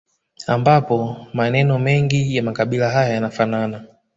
[0.47, 3.85] Ambapo maneno mengi ya makabila haya yanafanana